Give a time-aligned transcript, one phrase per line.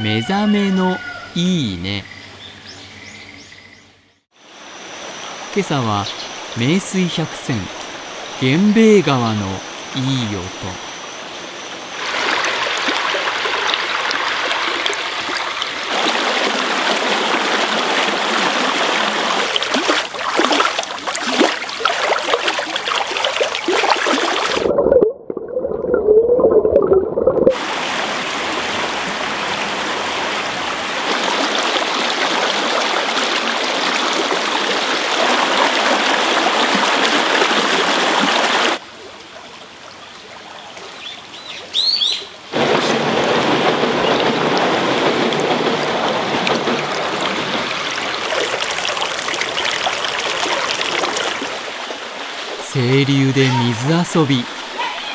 [0.00, 0.96] 目覚めの
[1.34, 2.04] いいね。
[5.52, 6.04] 今朝は
[6.56, 7.56] 名水百選
[8.40, 9.46] 源兵衛川の
[9.96, 10.87] いい音。
[52.70, 54.44] 清流で水遊び。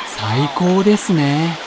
[0.07, 1.62] 最高ですね。